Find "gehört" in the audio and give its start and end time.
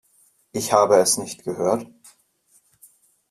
1.43-1.85